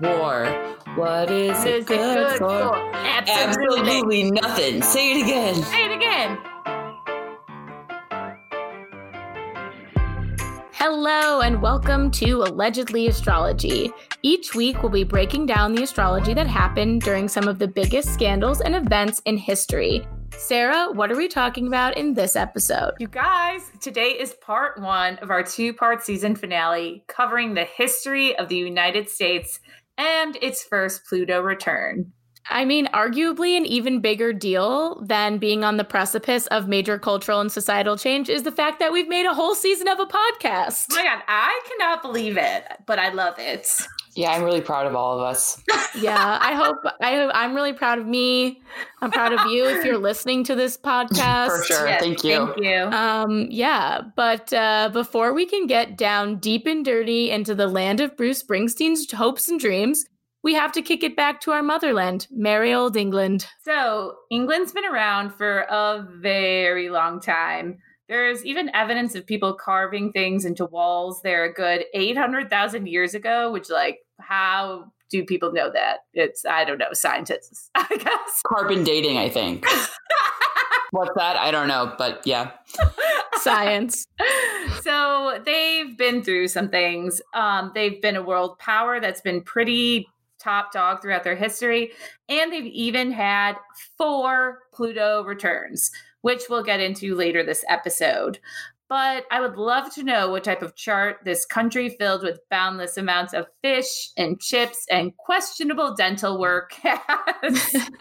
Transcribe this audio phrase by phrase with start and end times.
[0.00, 0.46] war.
[0.94, 2.48] What is What it is it good, good for?
[2.48, 2.76] for?
[2.94, 3.90] Absolutely.
[3.90, 4.82] Absolutely nothing.
[4.82, 5.54] Say it again.
[5.62, 6.38] Say it again.
[10.72, 13.92] Hello, and welcome to Allegedly Astrology.
[14.22, 18.12] Each week, we'll be breaking down the astrology that happened during some of the biggest
[18.14, 20.06] scandals and events in history.
[20.38, 22.92] Sarah, what are we talking about in this episode?
[22.98, 28.34] You guys, today is part one of our two part season finale covering the history
[28.36, 29.60] of the United States
[29.98, 32.12] and its first Pluto return.
[32.48, 37.40] I mean, arguably an even bigger deal than being on the precipice of major cultural
[37.40, 40.86] and societal change is the fact that we've made a whole season of a podcast.
[40.90, 43.86] Oh my god, I cannot believe it, but I love it.
[44.14, 45.62] Yeah, I'm really proud of all of us.
[46.00, 48.60] yeah, I hope I hope I'm really proud of me.
[49.00, 51.48] I'm proud of you if you're listening to this podcast.
[51.48, 51.88] For sure.
[51.88, 52.46] Yes, Thank you.
[52.46, 52.76] Thank you.
[52.96, 58.00] Um, yeah, but uh, before we can get down deep and dirty into the land
[58.00, 60.04] of Bruce Springsteen's hopes and dreams,
[60.42, 63.46] we have to kick it back to our motherland, merry old England.
[63.64, 67.78] So, England's been around for a very long time.
[68.10, 73.52] There's even evidence of people carving things into walls there a good 800,000 years ago,
[73.52, 75.98] which, like, how do people know that?
[76.12, 78.42] It's, I don't know, scientists, I guess.
[78.48, 79.64] Carbon dating, I think.
[80.90, 81.36] What's that?
[81.36, 82.50] I don't know, but yeah.
[83.34, 84.04] Science.
[84.82, 87.22] so, they've been through some things.
[87.32, 90.08] Um, they've been a world power that's been pretty
[90.40, 91.92] top dog throughout their history.
[92.28, 93.54] And they've even had
[93.96, 98.38] four Pluto returns, which we'll get into later this episode.
[98.88, 102.96] But I would love to know what type of chart this country filled with boundless
[102.96, 107.88] amounts of fish and chips and questionable dental work has.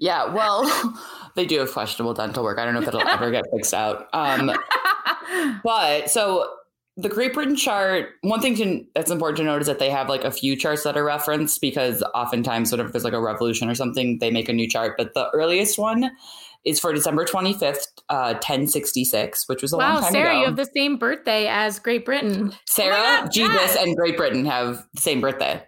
[0.00, 0.64] Yeah, well,
[1.36, 2.58] they do have questionable dental work.
[2.58, 4.08] I don't know if it'll ever get fixed out.
[4.14, 4.50] Um,
[5.62, 6.50] but so
[6.96, 10.08] the Great Britain chart, one thing to, that's important to note is that they have
[10.08, 13.74] like a few charts that are referenced because oftentimes, whenever there's like a revolution or
[13.74, 14.94] something, they make a new chart.
[14.96, 16.10] But the earliest one
[16.64, 17.78] is for December 25th,
[18.08, 20.38] uh, 1066, which was a long Wow, time Sarah, ago.
[20.40, 22.52] you have the same birthday as Great Britain.
[22.66, 25.62] Sarah, Oh Jesus, and Great Britain have the same birthday.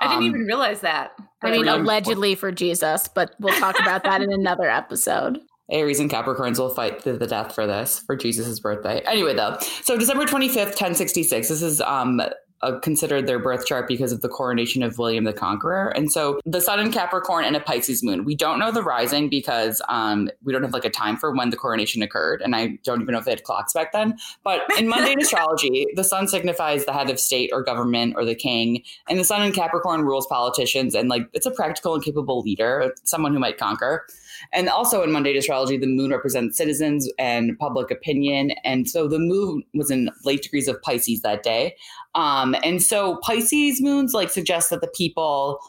[0.00, 1.10] I didn't Um, even realize that.
[1.42, 5.38] I mean, allegedly for Jesus, but we'll talk about that in another episode.
[5.70, 9.00] Aries and Capricorns will fight to the death for this for Jesus' birthday.
[9.06, 11.48] Anyway, though, so December 25th, 1066.
[11.48, 12.20] This is um
[12.62, 15.88] uh, considered their birth chart because of the coronation of William the Conqueror.
[15.88, 18.24] And so the sun in Capricorn and a Pisces moon.
[18.24, 21.50] We don't know the rising because um, we don't have like a time for when
[21.50, 22.42] the coronation occurred.
[22.42, 24.18] And I don't even know if they had clocks back then.
[24.42, 28.34] But in mundane astrology, the sun signifies the head of state or government or the
[28.34, 28.82] king.
[29.08, 30.94] And the sun in Capricorn rules politicians.
[30.94, 34.06] And like it's a practical and capable leader, someone who might conquer.
[34.52, 38.52] And also in mundane astrology, the moon represents citizens and public opinion.
[38.64, 41.76] And so the moon was in late degrees of Pisces that day.
[42.14, 45.60] Um, and so Pisces moons like suggest that the people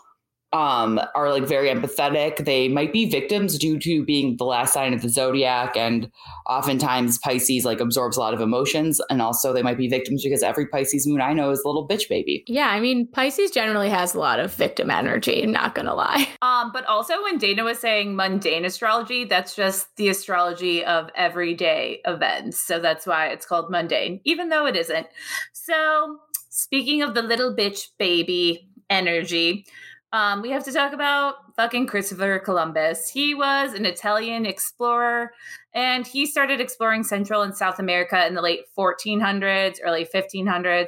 [0.52, 2.46] um, are like very empathetic.
[2.46, 6.10] They might be victims due to being the last sign of the zodiac, and
[6.48, 9.00] oftentimes Pisces like absorbs a lot of emotions.
[9.10, 11.88] And also they might be victims because every Pisces moon I know is a little
[11.88, 12.44] bitch baby.
[12.48, 16.28] Yeah, I mean, Pisces generally has a lot of victim energy, not gonna lie.
[16.42, 22.00] Um, but also when Dana was saying mundane astrology, that's just the astrology of everyday
[22.06, 22.60] events.
[22.60, 25.06] So that's why it's called mundane, even though it isn't.
[25.52, 26.18] So
[26.50, 29.66] speaking of the little bitch baby energy,
[30.12, 33.09] um, we have to talk about fucking Christopher Columbus.
[33.09, 35.31] He was an Italian explorer
[35.74, 40.88] and he started exploring Central and South America in the late 1400s, early 1500s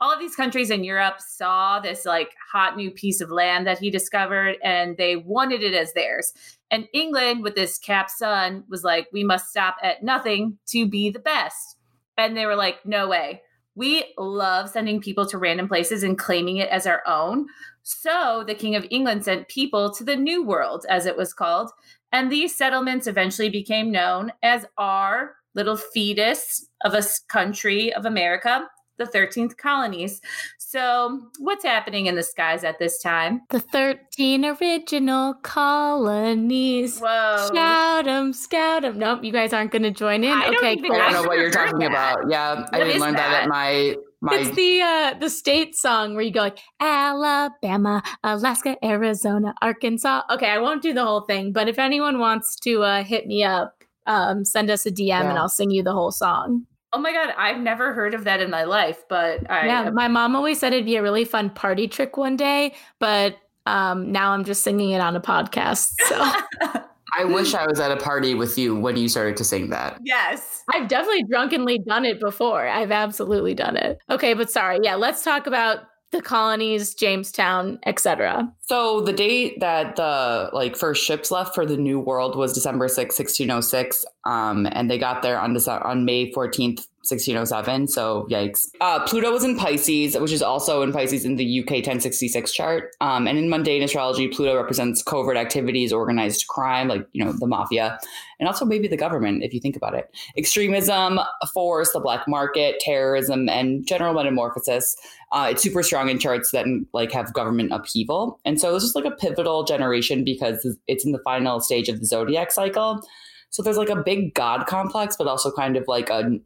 [0.00, 3.78] all of these countries in Europe saw this like hot new piece of land that
[3.78, 6.32] he discovered and they wanted it as theirs.
[6.70, 11.10] And England, with this cap sun, was like, we must stop at nothing to be
[11.10, 11.76] the best.
[12.16, 13.42] And they were like, no way.
[13.78, 17.46] We love sending people to random places and claiming it as our own.
[17.84, 21.70] So the King of England sent people to the New World, as it was called.
[22.10, 28.68] And these settlements eventually became known as our little fetus of a country of America,
[28.98, 30.20] the 13th colonies.
[30.58, 33.40] So, what's happening in the skies at this time?
[33.48, 37.00] The 13 original colonies.
[37.00, 37.50] Whoa.
[37.54, 38.98] Shout 'em, scout 'em.
[38.98, 40.32] Nope, you guys aren't gonna join in.
[40.32, 40.92] I okay, cool.
[40.92, 41.90] I don't I've know what you're talking that.
[41.90, 42.30] about.
[42.30, 43.30] Yeah, I didn't learn that?
[43.30, 43.42] that?
[43.44, 48.76] at my my It's the uh the state song where you go like Alabama, Alaska,
[48.84, 50.22] Arizona, Arkansas.
[50.30, 53.42] Okay, I won't do the whole thing, but if anyone wants to uh hit me
[53.44, 56.66] up, um send us a DM and I'll sing you the whole song.
[56.92, 59.66] Oh my God, I've never heard of that in my life, but I.
[59.66, 63.36] yeah, my mom always said it'd be a really fun party trick one day, but
[63.66, 65.90] um now I'm just singing it on a podcast.
[66.06, 66.16] So
[67.18, 69.98] I wish I was at a party with you when you started to sing that.
[70.04, 70.62] yes.
[70.72, 72.68] I've definitely drunkenly done it before.
[72.68, 73.98] I've absolutely done it.
[74.10, 74.78] Okay, but sorry.
[74.82, 78.52] Yeah, let's talk about the colonies, Jamestown, etc.
[78.62, 82.88] So the date that the like first ships left for the New World was December
[82.88, 84.06] 6, 1606.
[84.24, 87.88] Um, and they got there on December, on May 14th, 1607.
[87.88, 88.68] So yikes.
[88.80, 92.90] Uh, Pluto was in Pisces, which is also in Pisces in the UK 1066 chart.
[93.00, 97.46] Um, and in mundane astrology, Pluto represents covert activities, organized crime, like, you know, the
[97.46, 97.98] mafia,
[98.38, 100.14] and also maybe the government, if you think about it.
[100.36, 101.18] Extremism,
[101.52, 104.96] force, the black market, terrorism, and general metamorphosis.
[105.32, 108.40] Uh, it's super strong in charts that like have government upheaval.
[108.44, 112.00] And so this is like a pivotal generation because it's in the final stage of
[112.00, 113.02] the zodiac cycle.
[113.50, 116.38] So there's like a big god complex, but also kind of like a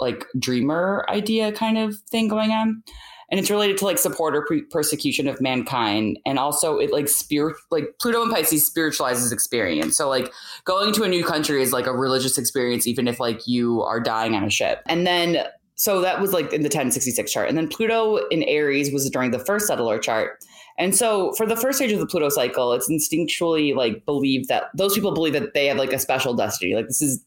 [0.00, 2.82] like dreamer idea kind of thing going on.
[3.30, 6.18] And it's related to like support or pre- persecution of mankind.
[6.26, 9.96] And also it like spirit like pluto and pisces spiritualizes experience.
[9.96, 10.32] So like
[10.64, 14.00] going to a new country is like a religious experience even if like you are
[14.00, 14.80] dying on a ship.
[14.86, 15.44] And then
[15.76, 17.48] so that was like in the 1066 chart.
[17.48, 20.44] And then pluto in aries was during the first settler chart.
[20.76, 24.64] And so for the first stage of the pluto cycle it's instinctually like believed that
[24.74, 26.74] those people believe that they have like a special destiny.
[26.74, 27.24] Like this is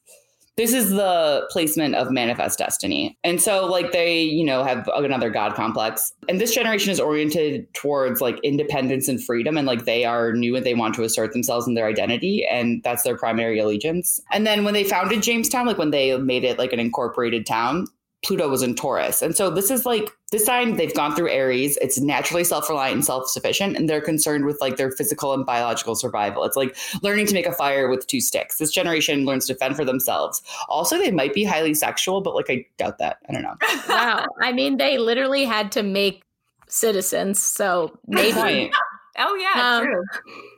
[0.56, 3.18] this is the placement of manifest destiny.
[3.24, 6.14] And so like they, you know, have another god complex.
[6.30, 10.56] And this generation is oriented towards like independence and freedom and like they are new
[10.56, 14.22] and they want to assert themselves in their identity and that's their primary allegiance.
[14.32, 17.88] And then when they founded Jamestown, like when they made it like an incorporated town,
[18.24, 19.22] Pluto was in Taurus.
[19.22, 21.78] And so this is like this time they've gone through Aries.
[21.82, 26.44] It's naturally self-reliant and self-sufficient, and they're concerned with like their physical and biological survival.
[26.44, 28.58] It's like learning to make a fire with two sticks.
[28.58, 30.42] This generation learns to fend for themselves.
[30.70, 33.18] Also, they might be highly sexual, but like I doubt that.
[33.30, 33.56] I don't know.
[33.90, 34.26] wow.
[34.42, 36.24] I mean, they literally had to make
[36.68, 37.42] citizens.
[37.42, 38.38] So maybe.
[38.38, 38.72] Right.
[39.18, 40.04] Oh, yeah, um, true.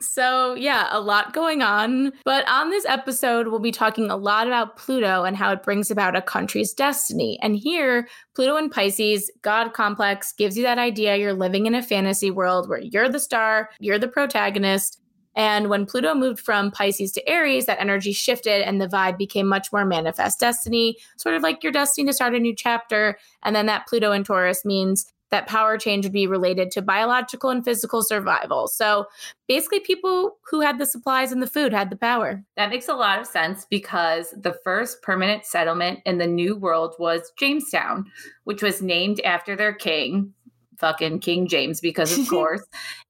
[0.00, 2.12] So, yeah, a lot going on.
[2.24, 5.90] But on this episode, we'll be talking a lot about Pluto and how it brings
[5.90, 7.38] about a country's destiny.
[7.42, 11.82] And here, Pluto and Pisces, God complex, gives you that idea you're living in a
[11.82, 15.00] fantasy world where you're the star, you're the protagonist.
[15.34, 19.46] And when Pluto moved from Pisces to Aries, that energy shifted and the vibe became
[19.46, 23.18] much more manifest destiny, sort of like you're destined to start a new chapter.
[23.42, 27.50] And then that Pluto in Taurus means that power change would be related to biological
[27.50, 28.68] and physical survival.
[28.68, 29.06] So
[29.48, 32.42] basically, people who had the supplies and the food had the power.
[32.56, 36.94] That makes a lot of sense because the first permanent settlement in the New World
[36.98, 38.06] was Jamestown,
[38.44, 40.32] which was named after their king,
[40.78, 42.64] fucking King James, because of course,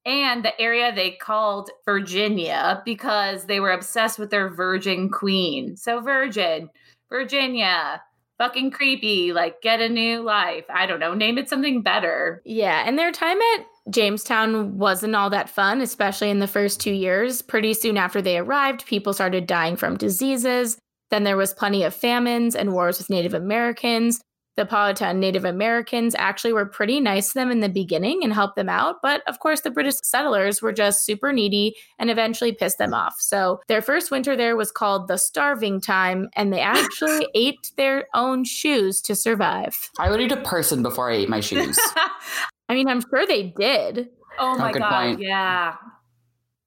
[0.04, 5.76] and the area they called Virginia because they were obsessed with their virgin queen.
[5.76, 6.70] So, Virgin,
[7.10, 8.02] Virginia
[8.38, 9.32] fucking creepy.
[9.32, 10.64] Like, get a new life.
[10.68, 11.14] I don't know.
[11.14, 12.42] Name it something better.
[12.44, 12.84] Yeah.
[12.86, 17.42] And their time at Jamestown wasn't all that fun, especially in the first two years.
[17.42, 20.78] Pretty soon after they arrived, people started dying from diseases.
[21.10, 24.20] Then there was plenty of famines and wars with Native Americans
[24.56, 28.56] the Powhatan Native Americans actually were pretty nice to them in the beginning and helped
[28.56, 29.02] them out.
[29.02, 33.16] But of course, the British settlers were just super needy and eventually pissed them off.
[33.20, 38.06] So their first winter there was called the starving time, and they actually ate their
[38.14, 39.90] own shoes to survive.
[39.98, 41.78] I would eat a person before I ate my shoes.
[42.68, 44.08] I mean, I'm sure they did.
[44.38, 44.90] Oh my God.
[44.90, 45.20] Point.
[45.20, 45.76] Yeah.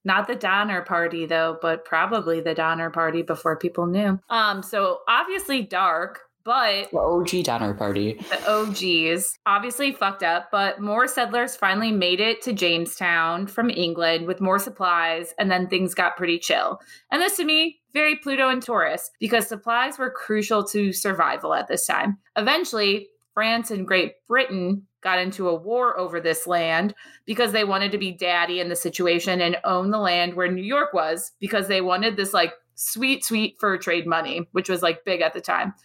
[0.06, 4.20] Not the Donner Party though, but probably the Donner Party before people knew.
[4.30, 8.14] Um, so obviously dark, but the OG Donner Party.
[8.14, 14.26] The OGs obviously fucked up, but more settlers finally made it to Jamestown from England
[14.26, 16.80] with more supplies, and then things got pretty chill.
[17.12, 21.68] And this to me, very Pluto and Taurus, because supplies were crucial to survival at
[21.68, 22.18] this time.
[22.36, 26.96] Eventually, France and Great Britain got into a war over this land
[27.28, 30.64] because they wanted to be daddy in the situation and own the land where New
[30.64, 35.06] York was because they wanted this like sweet, sweet fur trade money, which was like
[35.06, 35.76] big at the time.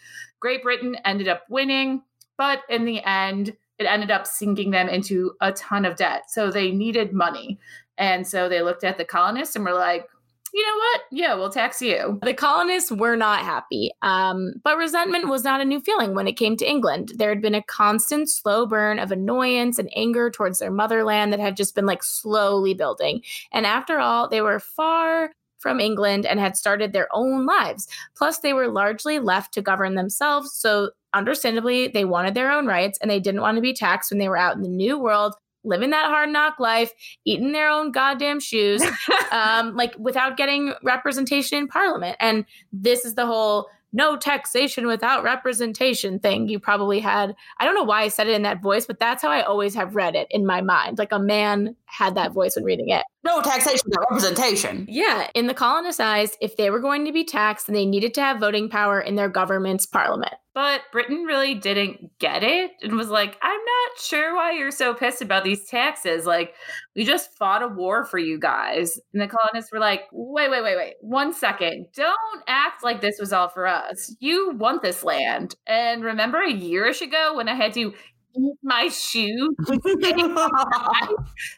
[0.45, 2.03] Great Britain ended up winning,
[2.37, 6.25] but in the end, it ended up sinking them into a ton of debt.
[6.29, 7.59] So they needed money.
[7.97, 10.07] And so they looked at the colonists and were like,
[10.53, 11.01] you know what?
[11.11, 12.21] Yeah, we'll tax you.
[12.23, 16.37] The colonists were not happy, um, but resentment was not a new feeling when it
[16.37, 17.13] came to England.
[17.17, 21.41] There had been a constant slow burn of annoyance and anger towards their motherland that
[21.41, 23.23] had just been like slowly building.
[23.51, 25.31] And after all, they were far
[25.65, 27.89] from England and had started their own lives.
[28.15, 30.53] Plus, they were largely left to govern themselves.
[30.53, 34.19] So, understandably, they wanted their own rights and they didn't want to be taxed when
[34.19, 35.35] they were out in the new world.
[35.65, 36.93] Living that hard knock life,
[37.25, 38.83] eating their own goddamn shoes,
[39.33, 42.19] um, like without getting representation in parliament.
[42.21, 47.35] And this is the whole no taxation without representation thing you probably had.
[47.59, 49.75] I don't know why I said it in that voice, but that's how I always
[49.77, 50.99] have read it in my mind.
[50.99, 53.05] Like a man had that voice when reading it.
[53.23, 54.87] No taxation, without representation.
[54.89, 55.31] Yeah.
[55.35, 58.21] In the colonists' eyes, if they were going to be taxed, then they needed to
[58.21, 60.35] have voting power in their government's parliament.
[60.55, 63.61] But Britain really didn't get it and was like, I'm
[63.99, 66.27] sure why you're so pissed about these taxes.
[66.27, 66.55] Like,
[66.95, 68.99] we just fought a war for you guys.
[69.13, 71.87] And the colonists were like, wait, wait, wait, wait, one second.
[71.95, 74.15] Don't act like this was all for us.
[74.21, 75.55] You want this land.
[75.67, 77.95] And remember a yearish ago when I had to
[78.37, 79.55] eat my shoe?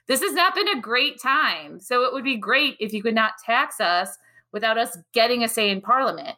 [0.09, 1.81] this has not been a great time.
[1.81, 4.16] So it would be great if you could not tax us
[4.52, 6.37] without us getting a say in parliament.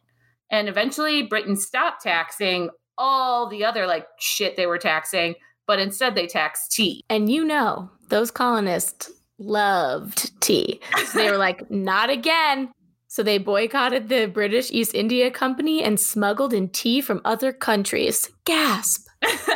[0.50, 5.34] And eventually, Britain stopped taxing all the other like shit they were taxing,
[5.68, 7.04] but instead they taxed tea.
[7.08, 10.80] And you know, those colonists loved tea.
[11.06, 12.72] So they were like, not again.
[13.06, 18.30] So they boycotted the British East India Company and smuggled in tea from other countries.
[18.44, 19.06] Gasp.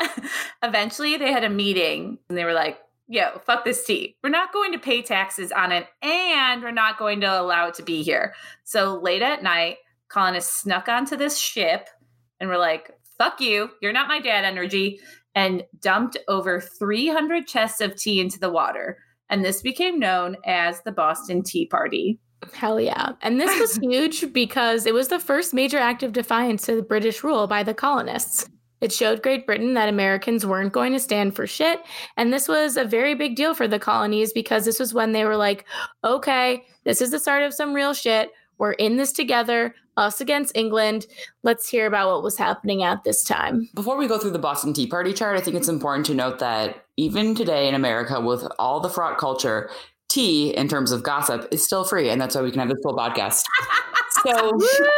[0.62, 2.78] Eventually, they had a meeting and they were like,
[3.09, 4.14] yo, fuck this tea.
[4.23, 7.75] We're not going to pay taxes on it and we're not going to allow it
[7.75, 8.35] to be here.
[8.64, 9.76] So late at night,
[10.09, 11.88] colonists snuck onto this ship
[12.38, 14.99] and were like, fuck you, you're not my dad energy,
[15.35, 18.99] and dumped over 300 chests of tea into the water.
[19.31, 22.19] And this became known as the Boston Tea Party.
[22.53, 23.12] Hell yeah.
[23.23, 26.83] And this was huge because it was the first major act of defiance to the
[26.83, 28.49] British rule by the colonists.
[28.83, 31.81] It showed Great Britain that Americans weren't going to stand for shit.
[32.17, 35.25] And this was a very big deal for the colonies because this was when they
[35.25, 35.65] were like,
[36.03, 38.31] okay, this is the start of some real shit.
[38.59, 41.07] We're in this together, us against England.
[41.43, 43.69] Let's hear about what was happening at this time.
[43.75, 46.39] Before we go through the Boston Tea Party chart, I think it's important to note
[46.39, 49.71] that even today in America, with all the fraught culture,
[50.09, 52.11] tea in terms of gossip is still free.
[52.11, 53.45] And that's why we can have this full podcast.
[54.25, 54.52] So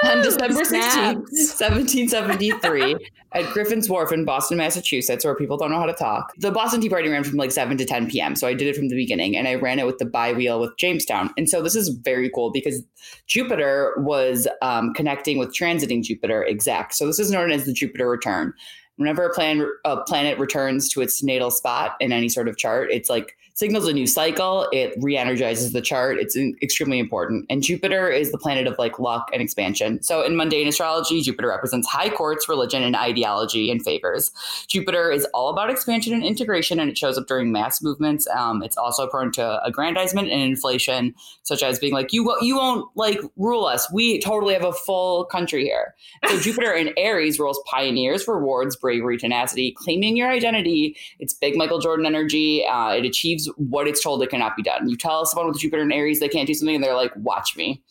[0.05, 2.97] on December 16th, 1773,
[3.33, 6.81] at Griffin's Wharf in Boston, Massachusetts, where people don't know how to talk, the Boston
[6.81, 8.37] Tea Party ran from like 7 to 10 p.m.
[8.37, 10.77] So I did it from the beginning and I ran it with the bi-wheel with
[10.77, 11.31] Jamestown.
[11.37, 12.83] And so this is very cool because
[13.27, 16.95] Jupiter was um, connecting with transiting Jupiter exact.
[16.95, 18.53] So this is known as the Jupiter return.
[18.97, 22.91] Whenever a, plan, a planet returns to its natal spot in any sort of chart,
[22.93, 24.69] it's like signals a new cycle.
[24.73, 26.19] It re-energizes the chart.
[26.19, 27.47] It's extremely important.
[27.49, 30.03] And Jupiter is the planet of like luck and expansion.
[30.03, 34.33] So in mundane astrology, Jupiter represents high courts, religion, and ideology and favors.
[34.67, 38.27] Jupiter is all about expansion and integration, and it shows up during mass movements.
[38.27, 42.89] Um, it's also prone to aggrandizement and inflation, such as being like, "You you won't
[42.97, 43.91] like rule us.
[43.93, 45.95] We totally have a full country here."
[46.27, 50.97] So Jupiter in Aries rules pioneers, rewards bravery, tenacity, claiming your identity.
[51.21, 52.67] It's big Michael Jordan energy.
[52.67, 54.89] Uh, it achieves what it's told it cannot be done.
[54.89, 57.57] You tell someone with Jupiter and Aries they can't do something, and they're like, "Watch
[57.57, 57.83] me."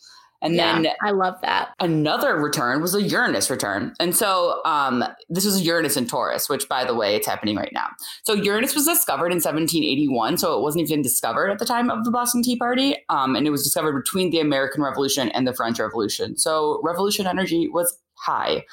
[0.44, 1.72] And yeah, then I love that.
[1.80, 3.94] Another return was a Uranus return.
[3.98, 7.72] And so um, this was Uranus in Taurus, which, by the way, it's happening right
[7.72, 7.88] now.
[8.24, 10.36] So Uranus was discovered in 1781.
[10.36, 12.94] So it wasn't even discovered at the time of the Boston Tea Party.
[13.08, 16.36] Um, and it was discovered between the American Revolution and the French Revolution.
[16.36, 18.64] So revolution energy was high.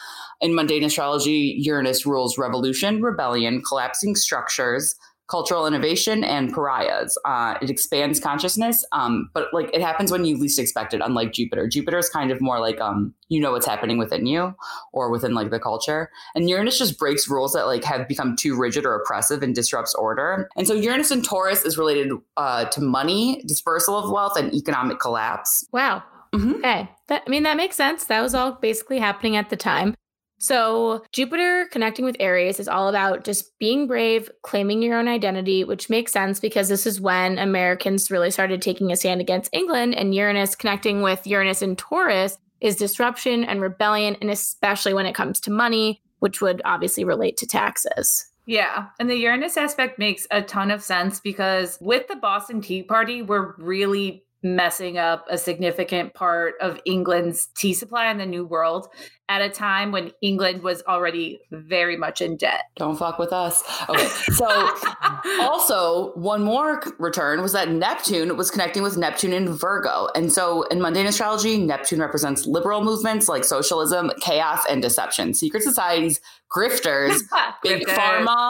[0.42, 4.96] In mundane astrology, Uranus rules revolution, rebellion, collapsing structures,
[5.32, 7.18] cultural innovation and pariahs.
[7.24, 11.02] Uh, it expands consciousness, um, but like it happens when you least expect it.
[11.04, 14.54] Unlike Jupiter, Jupiter is kind of more like um, you know what's happening within you
[14.92, 18.58] or within like the culture, and Uranus just breaks rules that like have become too
[18.58, 20.50] rigid or oppressive and disrupts order.
[20.58, 25.00] And so Uranus in Taurus is related uh, to money, dispersal of wealth, and economic
[25.00, 25.66] collapse.
[25.72, 26.04] Wow.
[26.34, 26.56] Mm-hmm.
[26.56, 26.90] Okay.
[27.08, 28.06] That, I mean, that makes sense.
[28.06, 29.96] That was all basically happening at the time.
[30.42, 35.64] So, Jupiter connecting with Aries is all about just being brave, claiming your own identity,
[35.64, 39.94] which makes sense because this is when Americans really started taking a stand against England.
[39.94, 45.14] And Uranus connecting with Uranus and Taurus is disruption and rebellion, and especially when it
[45.14, 48.26] comes to money, which would obviously relate to taxes.
[48.48, 48.88] Yeah.
[49.00, 53.22] And the Uranus aspect makes a ton of sense because with the Boston Tea Party,
[53.22, 58.88] we're really messing up a significant part of England's tea supply in the New World
[59.30, 62.66] at a time when England was already very much in debt.
[62.76, 63.64] Don't fuck with us.
[63.88, 64.08] Okay.
[64.34, 64.48] So,
[65.42, 70.10] also, one more return was that Neptune was connecting with Neptune in Virgo.
[70.16, 75.64] And so, in mundane astrology, Neptune represents liberal movements like socialism, chaos, and deception, secret
[75.64, 76.20] societies,
[76.54, 77.22] grifters,
[77.64, 78.50] big pharma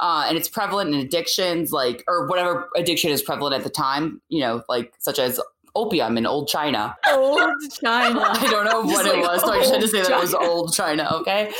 [0.00, 4.20] uh, and it's prevalent in addictions like or whatever addiction is prevalent at the time
[4.28, 5.40] you know like such as
[5.76, 6.96] opium in old China.
[7.12, 7.40] Old
[7.80, 8.20] China.
[8.20, 10.34] I don't know what it was, so I just had to say that it was
[10.34, 11.52] old China, okay?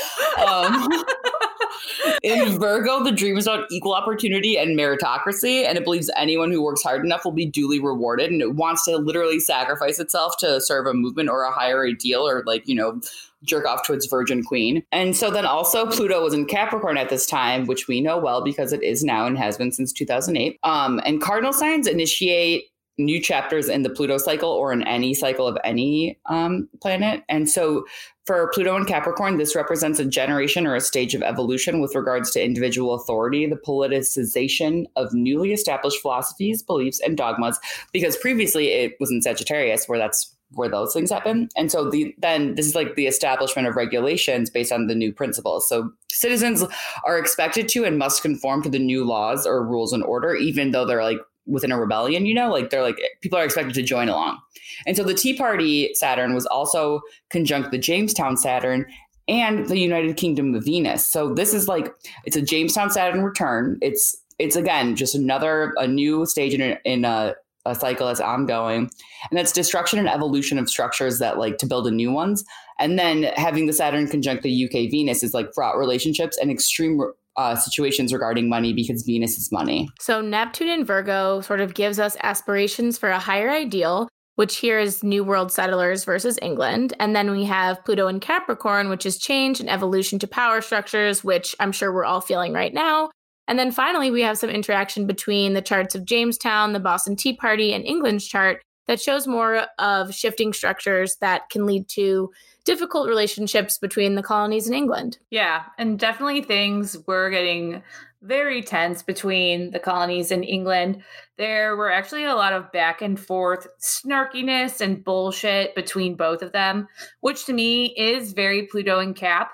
[0.45, 0.89] Um,
[2.23, 6.61] in Virgo, the dream is about equal opportunity and meritocracy, and it believes anyone who
[6.61, 10.59] works hard enough will be duly rewarded, and it wants to literally sacrifice itself to
[10.59, 12.99] serve a movement or a higher ideal or, like, you know,
[13.43, 14.83] jerk off to its virgin queen.
[14.91, 18.43] And so then also Pluto was in Capricorn at this time, which we know well
[18.43, 20.59] because it is now and has been since 2008.
[20.63, 22.65] Um, and cardinal signs initiate
[22.97, 27.23] new chapters in the Pluto cycle or in any cycle of any um, planet.
[27.29, 27.85] And so
[28.25, 32.31] for Pluto and Capricorn, this represents a generation or a stage of evolution with regards
[32.31, 37.59] to individual authority, the politicization of newly established philosophies, beliefs, and dogmas,
[37.93, 41.49] because previously it was in Sagittarius, where that's where those things happen.
[41.57, 45.11] And so the then this is like the establishment of regulations based on the new
[45.13, 45.67] principles.
[45.67, 46.63] So citizens
[47.05, 50.71] are expected to and must conform to the new laws or rules and order, even
[50.71, 53.83] though they're like within a rebellion, you know, like they're like people are expected to
[53.83, 54.37] join along.
[54.85, 58.85] And so the Tea Party Saturn was also conjunct the Jamestown Saturn
[59.27, 61.09] and the United Kingdom of Venus.
[61.09, 61.93] So this is like
[62.25, 63.77] it's a Jamestown Saturn return.
[63.81, 67.35] It's it's again just another a new stage in in a
[67.69, 68.89] a cycle that's ongoing
[69.29, 72.43] and that's destruction and evolution of structures that like to build a new ones
[72.79, 76.99] and then having the saturn conjunct the uk venus is like fraught relationships and extreme
[77.35, 81.99] uh, situations regarding money because venus is money So Neptune in Virgo sort of gives
[81.99, 86.93] us aspirations for a higher ideal, which here is New World settlers versus England.
[86.99, 91.23] And then we have Pluto in Capricorn, which is change and evolution to power structures,
[91.23, 93.09] which I'm sure we're all feeling right now.
[93.47, 97.33] And then finally, we have some interaction between the charts of Jamestown, the Boston Tea
[97.33, 102.31] Party, and England's chart that shows more of shifting structures that can lead to
[102.65, 105.17] difficult relationships between the colonies and England.
[105.29, 107.81] Yeah, and definitely things were getting
[108.21, 111.03] very tense between the colonies and England.
[111.37, 116.51] There were actually a lot of back and forth snarkiness and bullshit between both of
[116.51, 116.87] them,
[117.21, 119.51] which to me is very Pluto and Cap.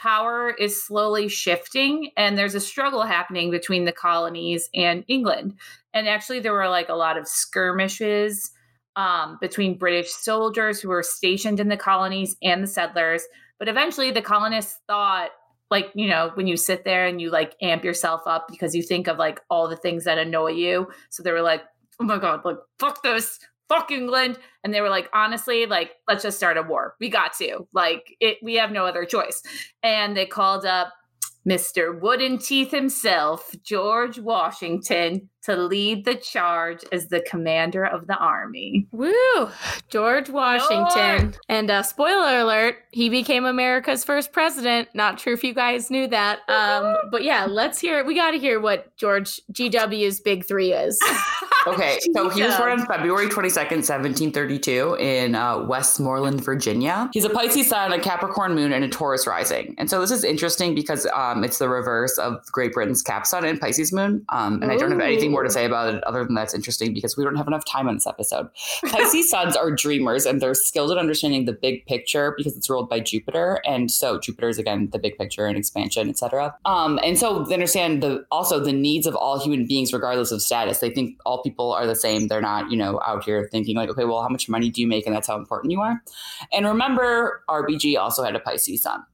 [0.00, 5.56] Power is slowly shifting, and there's a struggle happening between the colonies and England.
[5.92, 8.50] And actually, there were like a lot of skirmishes
[8.96, 13.24] um, between British soldiers who were stationed in the colonies and the settlers.
[13.58, 15.32] But eventually, the colonists thought,
[15.70, 18.82] like, you know, when you sit there and you like amp yourself up because you
[18.82, 20.88] think of like all the things that annoy you.
[21.10, 21.62] So they were like,
[22.00, 23.38] oh my God, like, fuck this,
[23.70, 24.38] fuck England.
[24.64, 26.96] And they were like, honestly, like, let's just start a war.
[27.00, 27.66] We got to.
[27.72, 29.42] Like, it, we have no other choice.
[29.82, 30.92] And they called up
[31.48, 31.98] Mr.
[31.98, 38.86] Wooden Teeth himself, George Washington, to lead the charge as the commander of the army.
[38.92, 39.48] Woo!
[39.88, 41.34] George Washington.
[41.48, 44.88] And uh, spoiler alert, he became America's first president.
[44.94, 46.40] Not sure if you guys knew that.
[46.48, 50.98] Um, but yeah, let's hear We got to hear what George GW's big three is.
[51.66, 57.10] Okay, so he was born on February 22nd, 1732, in uh, Westmoreland, Virginia.
[57.12, 59.74] He's a Pisces sun, a Capricorn moon, and a Taurus rising.
[59.76, 63.44] And so this is interesting because um, it's the reverse of Great Britain's Cap sun
[63.44, 64.24] and Pisces moon.
[64.30, 66.92] Um, and I don't have anything more to say about it other than that's interesting
[66.92, 68.48] because we don't have enough time on this episode.
[68.86, 72.88] Pisces suns are dreamers and they're skilled at understanding the big picture because it's ruled
[72.88, 73.60] by Jupiter.
[73.64, 76.54] And so Jupiter is again the big picture and expansion, etc.
[76.64, 80.42] Um, and so they understand the also the needs of all human beings, regardless of
[80.42, 80.78] status.
[80.78, 82.28] They think all people are the same.
[82.28, 84.86] They're not, you know, out here thinking like, okay, well, how much money do you
[84.86, 86.02] make, and that's how important you are.
[86.52, 89.04] And remember, RBG also had a Pisces sun.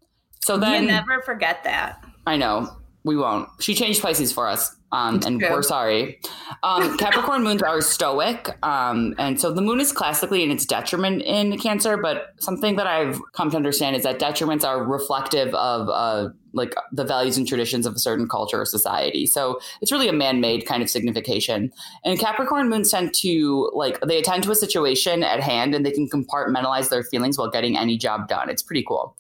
[0.43, 2.05] So then, you never forget that.
[2.27, 3.49] I know we won't.
[3.61, 4.75] She changed Pisces for us.
[4.91, 6.21] Um, and we're sorry.
[6.63, 8.57] Um, Capricorn moons are stoic.
[8.65, 12.87] Um, and so the moon is classically in its detriment in Cancer, but something that
[12.87, 17.47] I've come to understand is that detriments are reflective of uh, like the values and
[17.47, 19.27] traditions of a certain culture or society.
[19.27, 21.71] So it's really a man made kind of signification.
[22.05, 25.93] And Capricorn moons tend to like, they attend to a situation at hand and they
[25.93, 28.51] can compartmentalize their feelings while getting any job done.
[28.51, 29.17] It's pretty cool.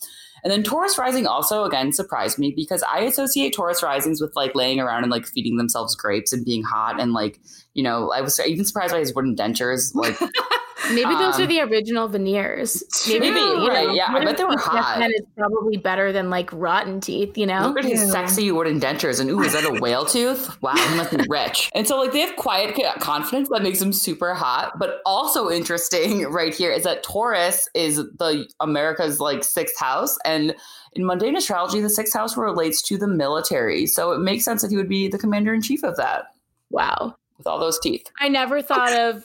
[0.47, 4.55] And then Taurus rising also again surprised me because I associate Taurus risings with like
[4.55, 7.41] laying around and like feeding themselves grapes and being hot and like
[7.75, 10.17] you know I was even surprised by his wooden dentures like
[10.92, 12.83] Maybe those Um, are the original veneers.
[13.09, 15.01] Maybe, Maybe, you right, know, yeah, I bet they were hot.
[15.01, 17.68] And it's probably better than like rotten teeth, you know?
[17.68, 20.61] Look at his sexy wooden dentures, and ooh, is that a whale tooth?
[20.62, 21.70] Wow, he must be rich.
[21.75, 24.79] And so, like, they have quiet confidence that makes them super hot.
[24.79, 30.55] But also interesting, right here, is that Taurus is the America's like sixth house, and
[30.92, 33.87] in mundane astrology, the sixth house relates to the military.
[33.87, 36.25] So it makes sense that he would be the commander in chief of that
[36.70, 37.16] Wow.
[37.37, 38.07] with all those teeth.
[38.18, 39.25] I never thought of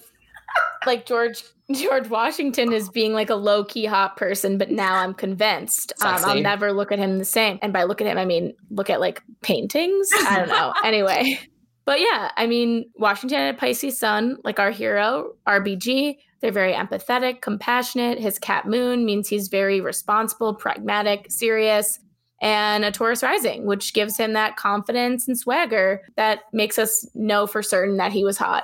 [0.85, 5.13] like George George Washington as being like a low key hot person, but now I'm
[5.13, 5.93] convinced.
[6.01, 7.59] Um, I'll never look at him the same.
[7.61, 10.09] And by look at him, I mean look at like paintings.
[10.27, 10.73] I don't know.
[10.83, 11.39] anyway,
[11.85, 16.17] but yeah, I mean Washington had a Pisces sun, like our hero RBG.
[16.41, 18.19] They're very empathetic, compassionate.
[18.19, 21.99] His Cap moon means he's very responsible, pragmatic, serious,
[22.41, 27.45] and a Taurus rising, which gives him that confidence and swagger that makes us know
[27.45, 28.63] for certain that he was hot.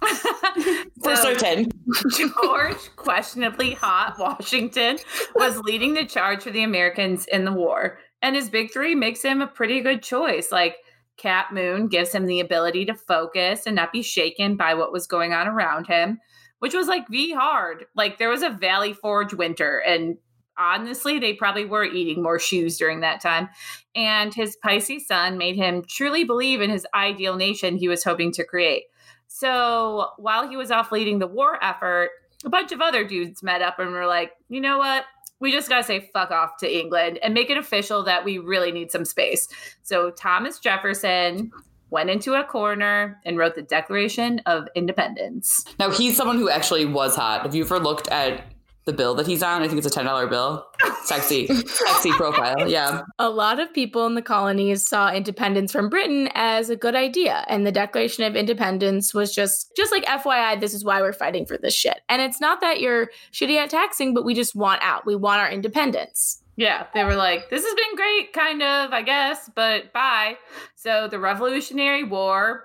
[0.00, 1.70] For so, certain.
[2.16, 4.98] George, questionably hot Washington,
[5.34, 7.98] was leading the charge for the Americans in the war.
[8.22, 10.52] And his big three makes him a pretty good choice.
[10.52, 10.76] Like
[11.16, 15.06] Cap Moon gives him the ability to focus and not be shaken by what was
[15.06, 16.18] going on around him,
[16.58, 17.86] which was like V hard.
[17.94, 20.16] Like there was a Valley Forge winter, and
[20.58, 23.48] honestly, they probably were eating more shoes during that time.
[23.94, 28.32] And his Pisces sun made him truly believe in his ideal nation he was hoping
[28.32, 28.84] to create.
[29.32, 32.10] So while he was off leading the war effort,
[32.44, 35.04] a bunch of other dudes met up and were like, you know what?
[35.38, 38.38] We just got to say fuck off to England and make it official that we
[38.38, 39.46] really need some space.
[39.84, 41.52] So Thomas Jefferson
[41.90, 45.64] went into a corner and wrote the Declaration of Independence.
[45.78, 47.42] Now, he's someone who actually was hot.
[47.42, 48.42] Have you ever looked at
[48.90, 49.62] the bill that he's on.
[49.62, 50.66] I think it's a ten dollar bill.
[51.04, 52.68] Sexy, sexy profile.
[52.68, 53.02] Yeah.
[53.18, 57.44] A lot of people in the colonies saw independence from Britain as a good idea,
[57.48, 60.60] and the Declaration of Independence was just just like FYI.
[60.60, 62.00] This is why we're fighting for this shit.
[62.08, 65.06] And it's not that you're shitty at taxing, but we just want out.
[65.06, 66.42] We want our independence.
[66.56, 70.36] Yeah, they were like, this has been great, kind of, I guess, but bye.
[70.74, 72.64] So the Revolutionary War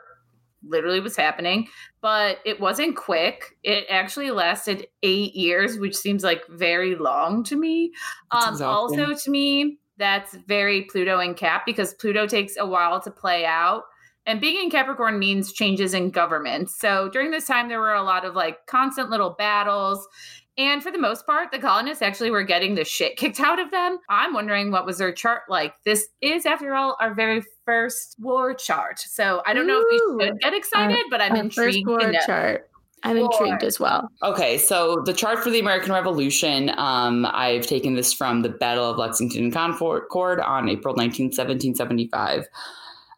[0.68, 1.68] literally was happening,
[2.02, 3.58] but it wasn't quick.
[3.64, 7.92] It actually lasted eight years, which seems like very long to me.
[8.32, 13.12] Um, also, to me, that's very Pluto and Cap because Pluto takes a while to
[13.12, 13.84] play out.
[14.26, 16.72] And being in Capricorn means changes in government.
[16.72, 20.08] So during this time, there were a lot of like constant little battles
[20.58, 23.72] and for the most part, the colonists actually were getting the shit kicked out of
[23.72, 24.00] them.
[24.10, 25.74] I'm wondering what was their chart like.
[25.84, 29.00] This is, after all, our very first war chart.
[29.00, 31.88] So I don't Ooh, know if we should get excited, our, but I'm intrigued.
[31.88, 32.70] First war chart.
[33.04, 33.30] I'm war.
[33.32, 34.10] intrigued as well.
[34.24, 38.90] Okay, so the chart for the American Revolution, um, I've taken this from the Battle
[38.90, 42.48] of Lexington and Concord on April 19, 1775.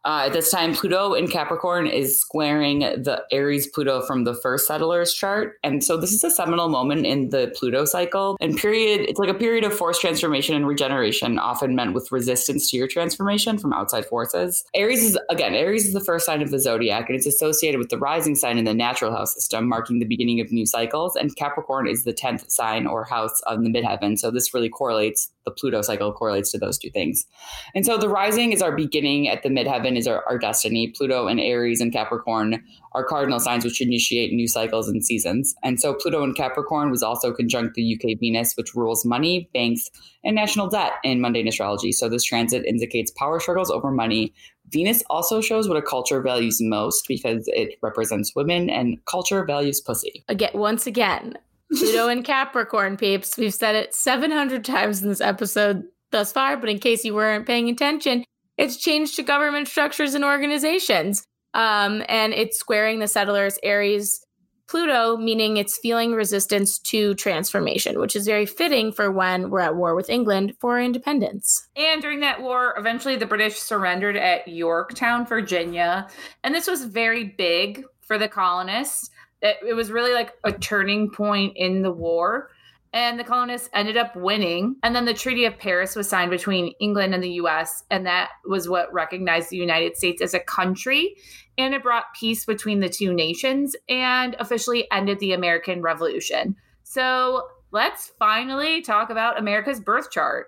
[0.08, 4.66] Uh, at this time, Pluto in Capricorn is squaring the Aries Pluto from the first
[4.66, 5.58] settlers chart.
[5.66, 8.38] And so this is a seminal moment in the Pluto cycle.
[8.40, 12.72] And period, it's like a period of forced transformation and regeneration, often meant with resistance
[12.72, 14.64] to your transformation from outside forces.
[14.74, 17.90] Aries is, again, Aries is the first sign of the zodiac, and it's associated with
[17.90, 21.18] the rising sign in the natural house system, marking the beginning of new cycles.
[21.18, 24.18] And Capricorn is the 10th sign or house of the midheaven.
[24.18, 27.26] So this really correlates, the Pluto cycle correlates to those two things.
[27.74, 30.90] And so the rising is our beginning at the midheaven is our, our destiny.
[30.90, 35.56] Pluto and Aries and Capricorn are cardinal signs which initiate new cycles and seasons.
[35.64, 39.90] And so Pluto and Capricorn was also conjunct the UK Venus, which rules money, banks,
[40.26, 41.94] and national debt in mundane astrology.
[41.94, 44.34] So this transit indicates power struggles over money.
[44.70, 49.80] Venus also shows what a culture values most because it represents women and culture values
[49.80, 50.26] pussy.
[50.28, 51.38] Again, once again,
[51.72, 53.38] Pluto and Capricorn peeps.
[53.38, 57.48] We've said it 700 times in this episode thus far, but in case you weren't
[57.48, 58.24] paying attention,
[58.58, 61.26] it's changed to government structures and organizations.
[61.54, 64.24] Um, and it's squaring the settlers Aries
[64.68, 69.78] Pluto, meaning it's feeling resistance to transformation, which is very fitting for when we're at
[69.78, 71.68] war with England for independence.
[71.78, 76.08] And during that war, eventually the British surrendered at Yorktown, Virginia.
[76.44, 79.10] And this was very big for the colonists.
[79.42, 82.50] It, it was really like a turning point in the war
[82.94, 84.76] and the colonists ended up winning.
[84.82, 88.30] And then the Treaty of Paris was signed between England and the US, and that
[88.46, 91.16] was what recognized the United States as a country.
[91.58, 96.56] And it brought peace between the two nations and officially ended the American Revolution.
[96.84, 100.48] So let's finally talk about America's birth chart.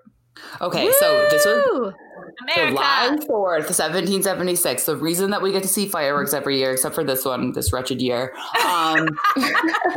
[0.62, 0.94] Okay, Woo!
[1.00, 1.94] so this was
[2.44, 2.72] America.
[2.72, 4.86] July 4th, 1776.
[4.86, 7.72] The reason that we get to see fireworks every year, except for this one, this
[7.74, 8.34] wretched year.
[8.68, 9.08] Um,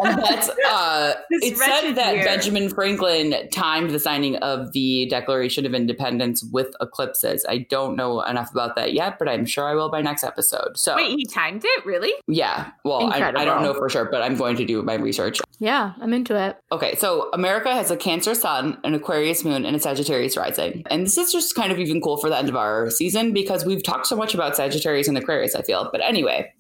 [0.03, 2.25] that's, uh, it said that year.
[2.25, 7.45] Benjamin Franklin timed the signing of the Declaration of Independence with eclipses.
[7.49, 10.77] I don't know enough about that yet, but I'm sure I will by next episode.
[10.77, 11.87] So Wait, he timed it?
[11.87, 12.13] Really?
[12.27, 12.71] Yeah.
[12.85, 15.41] Well, I, I don't know for sure, but I'm going to do my research.
[15.59, 16.57] Yeah, I'm into it.
[16.73, 20.83] Okay, so America has a Cancer sun, an Aquarius moon, and a Sagittarius rising.
[20.91, 23.65] And this is just kind of even cool for the end of our season because
[23.65, 25.89] we've talked so much about Sagittarius and Aquarius, I feel.
[25.91, 26.53] But anyway,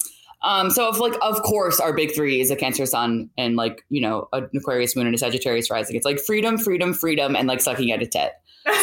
[0.42, 3.84] um, so if like of course our big three is a Cancer Sun and like
[3.90, 5.96] you know an Aquarius Moon and a Sagittarius rising.
[5.96, 8.32] It's like freedom, freedom, freedom, and like sucking at a tit.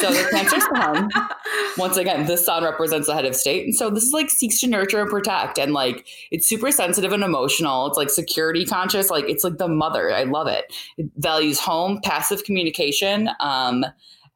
[0.02, 1.10] So the Cancer Sun,
[1.78, 4.60] once again, the Sun represents the head of state, and so this is like seeks
[4.62, 7.88] to nurture and protect, and like it's super sensitive and emotional.
[7.88, 10.14] It's like security conscious, like it's like the mother.
[10.14, 10.74] I love it.
[10.98, 13.86] It values home, passive communication, um,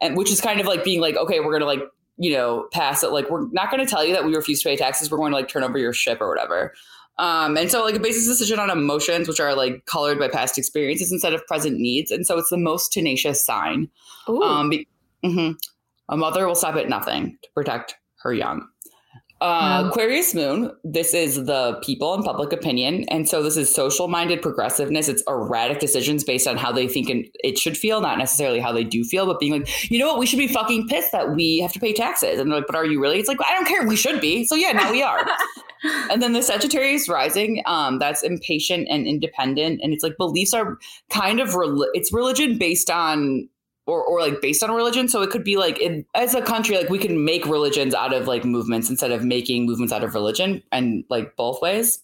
[0.02, 1.84] and which is kind of like being like, okay, we're gonna like
[2.18, 3.12] you know pass it.
[3.12, 5.10] Like we're not going to tell you that we refuse to pay taxes.
[5.10, 6.74] We're going to like turn over your ship or whatever.
[7.20, 10.58] Um, and so like it bases decision on emotions, which are like colored by past
[10.58, 12.10] experiences instead of present needs.
[12.12, 13.90] And so it's the most tenacious sign.
[14.30, 14.42] Ooh.
[14.42, 14.88] Um, be-
[15.24, 15.56] mhm.
[16.10, 18.68] A mother will stop at nothing to protect her young.
[19.44, 19.90] Uh.
[19.90, 23.04] Aquarius moon, this is the people and public opinion.
[23.10, 25.10] And so this is social minded progressiveness.
[25.10, 28.72] It's erratic decisions based on how they think and it should feel, not necessarily how
[28.72, 31.36] they do feel, but being like, you know what, we should be fucking pissed that
[31.36, 32.40] we have to pay taxes.
[32.40, 33.20] And they're like, but are you really?
[33.20, 33.86] It's like, I don't care.
[33.86, 34.46] We should be.
[34.46, 35.26] So yeah, now we are.
[36.10, 39.82] and then the Sagittarius rising, um, that's impatient and independent.
[39.84, 40.78] And it's like beliefs are
[41.10, 43.50] kind of, rel- it's religion based on
[43.86, 45.08] or, or like based on religion.
[45.08, 48.14] So it could be like in, as a country, like we can make religions out
[48.14, 52.02] of like movements instead of making movements out of religion and like both ways.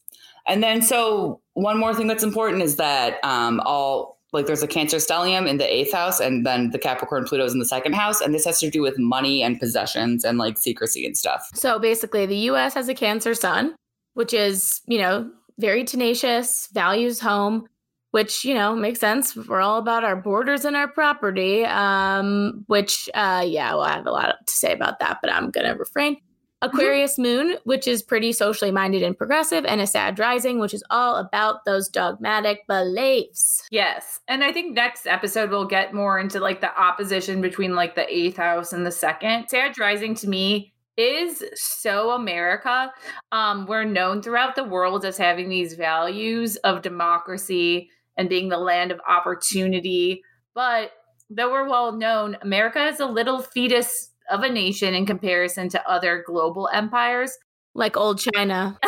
[0.48, 4.68] And then so one more thing that's important is that um, all like there's a
[4.68, 7.94] Cancer stellium in the eighth house, and then the Capricorn Pluto is in the second
[7.94, 11.50] house, and this has to do with money and possessions and like secrecy and stuff.
[11.56, 13.76] So basically, the US has a Cancer sun,
[14.14, 17.68] which is, you know, very tenacious, values home,
[18.12, 19.36] which, you know, makes sense.
[19.36, 24.08] We're all about our borders and our property, um, which, uh, yeah, well, I have
[24.08, 26.18] a lot to say about that, but I'm going to refrain.
[26.62, 30.84] Aquarius moon, which is pretty socially minded and progressive, and a Sad rising, which is
[30.90, 33.64] all about those dogmatic beliefs.
[33.72, 34.20] Yes.
[34.28, 38.14] And I think next episode we'll get more into like the opposition between like the
[38.14, 39.48] eighth house and the second.
[39.48, 42.92] Sad Rising to me is so America.
[43.32, 47.90] Um, we're known throughout the world as having these values of democracy
[48.20, 50.22] and being the land of opportunity.
[50.54, 50.92] But
[51.30, 55.90] though we're well known, America is a little fetus of a nation in comparison to
[55.90, 57.32] other global empires.
[57.74, 58.78] Like old China.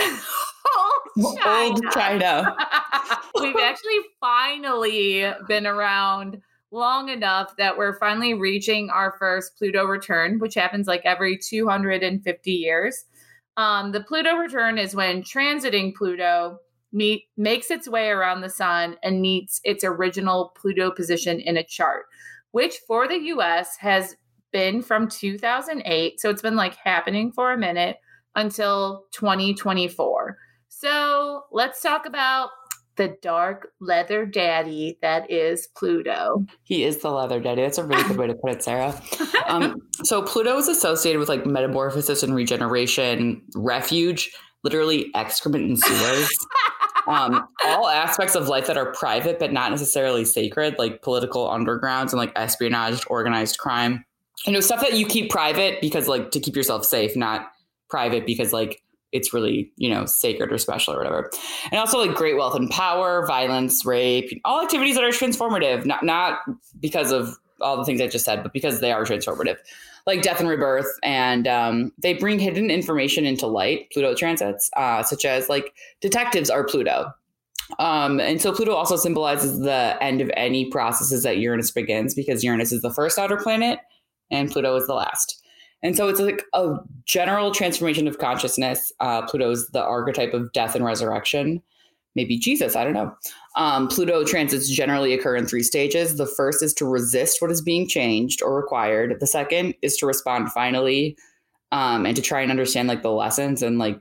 [1.17, 2.55] Old Old China.
[3.41, 6.41] We've actually finally been around
[6.71, 12.51] long enough that we're finally reaching our first Pluto return, which happens like every 250
[12.51, 13.03] years.
[13.57, 16.59] Um, the Pluto return is when transiting Pluto
[16.91, 21.63] meet makes its way around the sun and meets its original Pluto position in a
[21.63, 22.05] chart,
[22.51, 24.15] which for the US has
[24.51, 26.19] been from 2008.
[26.19, 27.97] So it's been like happening for a minute
[28.35, 30.37] until 2024.
[30.69, 32.49] So let's talk about
[32.97, 36.45] the dark leather daddy that is Pluto.
[36.63, 37.61] He is the leather daddy.
[37.61, 39.01] That's a really good way to put it, Sarah.
[39.47, 44.31] Um, so Pluto is associated with like metamorphosis and regeneration, refuge,
[44.63, 46.29] literally excrement and sewers.
[47.07, 52.11] um, all aspects of life that are private but not necessarily sacred, like political undergrounds
[52.11, 54.05] and like espionage, organized crime.
[54.45, 57.51] You know, stuff that you keep private because like to keep yourself safe, not
[57.89, 61.29] private because like it's really you know sacred or special or whatever
[61.71, 66.03] and also like great wealth and power violence rape all activities that are transformative not
[66.03, 66.39] not
[66.79, 69.57] because of all the things i just said but because they are transformative
[70.07, 75.03] like death and rebirth and um, they bring hidden information into light pluto transits uh,
[75.03, 77.11] such as like detectives are pluto
[77.79, 82.43] um, and so pluto also symbolizes the end of any processes that uranus begins because
[82.43, 83.79] uranus is the first outer planet
[84.29, 85.41] and pluto is the last
[85.83, 88.91] and so it's like a general transformation of consciousness.
[88.99, 91.61] Uh, Pluto's the archetype of death and resurrection.
[92.15, 93.15] Maybe Jesus, I don't know.
[93.55, 96.17] Um, Pluto transits generally occur in three stages.
[96.17, 99.19] The first is to resist what is being changed or required.
[99.19, 101.17] The second is to respond finally
[101.71, 103.99] um, and to try and understand like the lessons and like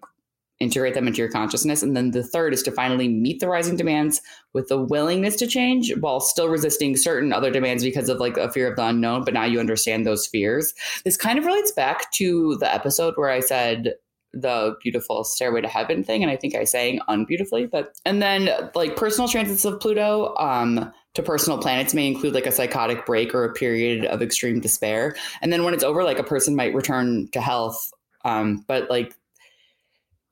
[0.58, 1.82] integrate them into your consciousness.
[1.82, 4.20] And then the third is to finally meet the rising demands
[4.52, 8.52] with the willingness to change while still resisting certain other demands because of like a
[8.52, 9.24] fear of the unknown.
[9.24, 10.74] But now you understand those fears.
[11.04, 13.94] This kind of relates back to the episode where I said
[14.32, 18.48] the beautiful stairway to heaven thing and i think i sang unbeautifully but and then
[18.74, 23.34] like personal transits of pluto um to personal planets may include like a psychotic break
[23.34, 25.16] or a period of extreme despair.
[25.42, 27.92] And then when it's over like a person might return to health
[28.24, 29.14] um but like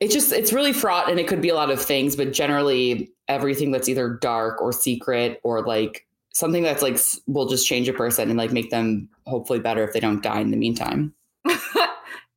[0.01, 3.11] it just it's really fraught and it could be a lot of things but generally
[3.29, 7.93] everything that's either dark or secret or like something that's like will just change a
[7.93, 11.15] person and like make them hopefully better if they don't die in the meantime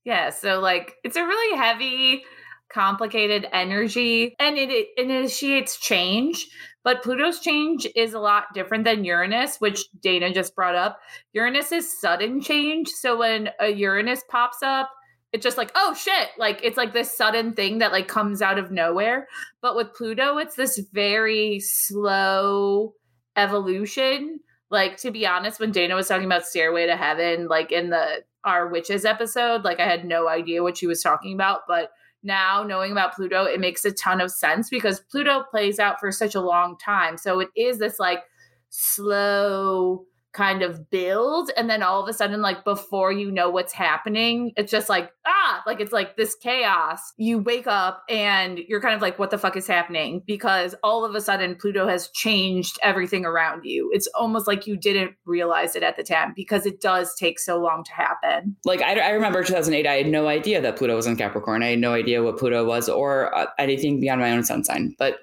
[0.03, 2.23] yeah, so like it's a really heavy,
[2.71, 6.47] complicated energy and it, it initiates change.
[6.83, 10.99] But Pluto's change is a lot different than Uranus, which Dana just brought up.
[11.33, 12.87] Uranus is sudden change.
[12.89, 14.89] So when a Uranus pops up,
[15.31, 16.29] it's just like, oh shit.
[16.39, 19.27] Like it's like this sudden thing that like comes out of nowhere.
[19.61, 22.95] But with Pluto, it's this very slow
[23.35, 24.39] evolution.
[24.71, 28.23] Like to be honest, when Dana was talking about Stairway to Heaven, like in the
[28.43, 31.91] our witches episode, like I had no idea what she was talking about, but
[32.23, 36.11] now knowing about Pluto, it makes a ton of sense because Pluto plays out for
[36.11, 37.17] such a long time.
[37.17, 38.23] So it is this like
[38.69, 43.73] slow kind of build and then all of a sudden like before you know what's
[43.73, 45.63] happening it's just like ah!
[45.65, 47.13] Like it's like this chaos.
[47.17, 50.21] You wake up and you're kind of like what the fuck is happening?
[50.25, 53.89] Because all of a sudden pluto has changed everything around you.
[53.93, 57.59] It's almost like you didn't realize it at the time because it does take so
[57.59, 58.55] long to happen.
[58.65, 61.63] Like i, I remember 2008 i had no idea that pluto was in capricorn.
[61.63, 64.95] I had no idea what pluto was or uh, anything beyond my own sun sign.
[64.97, 65.19] But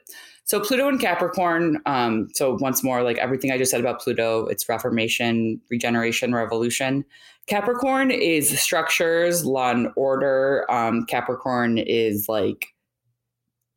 [0.48, 1.78] so Pluto and Capricorn.
[1.84, 7.04] Um, so once more, like everything I just said about Pluto, it's reformation, regeneration, revolution.
[7.48, 10.64] Capricorn is structures, law and order.
[10.70, 12.68] Um, Capricorn is like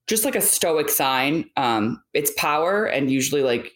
[0.07, 1.49] just like a stoic sign.
[1.57, 3.73] Um, it's power and usually like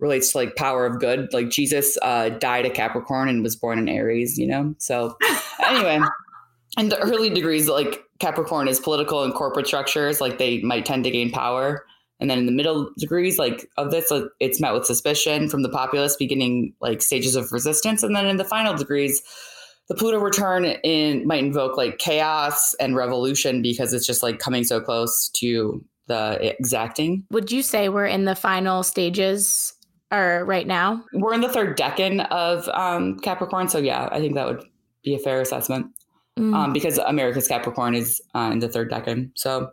[0.00, 1.32] relates to like power of good.
[1.32, 4.74] Like Jesus uh, died a Capricorn and was born in Aries, you know?
[4.78, 5.16] So
[5.64, 6.00] anyway,
[6.78, 11.04] in the early degrees, like Capricorn is political and corporate structures, like they might tend
[11.04, 11.86] to gain power.
[12.20, 15.68] And then in the middle degrees, like of this, it's met with suspicion from the
[15.68, 18.02] populace, beginning like stages of resistance.
[18.02, 19.22] And then in the final degrees,
[19.88, 24.62] the Pluto return in might invoke like chaos and revolution because it's just like coming
[24.62, 27.24] so close to the exacting.
[27.30, 29.72] Would you say we're in the final stages
[30.12, 31.04] or right now?
[31.12, 33.68] We're in the third decan of um, Capricorn.
[33.68, 34.62] So yeah, I think that would
[35.02, 35.86] be a fair assessment.
[36.38, 36.54] Mm.
[36.54, 39.32] Um, because America's Capricorn is uh, in the third decan.
[39.34, 39.72] So